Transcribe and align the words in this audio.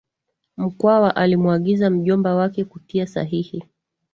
Mkwawa 0.57 1.15
alimuagiza 1.15 1.89
mjombawake 1.89 2.63
kutia 2.65 3.07
sahihi 3.07 3.63